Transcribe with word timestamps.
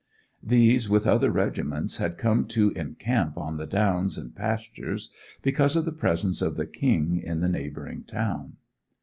These 0.41 0.89
with 0.89 1.05
other 1.05 1.29
regiments 1.29 1.97
had 1.97 2.17
come 2.17 2.47
to 2.47 2.71
encamp 2.71 3.37
on 3.37 3.57
the 3.57 3.67
downs 3.67 4.17
and 4.17 4.35
pastures, 4.35 5.11
because 5.43 5.75
of 5.75 5.85
the 5.85 5.91
presence 5.91 6.41
of 6.41 6.55
the 6.55 6.65
King 6.65 7.21
in 7.23 7.39
the 7.39 7.47
neighbouring 7.47 8.05
town. 8.05 8.53